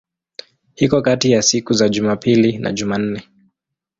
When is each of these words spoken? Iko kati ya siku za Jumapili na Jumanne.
Iko 0.75 0.99
kati 1.01 1.31
ya 1.31 1.41
siku 1.41 1.73
za 1.73 1.89
Jumapili 1.89 2.57
na 2.57 2.71
Jumanne. 2.73 3.23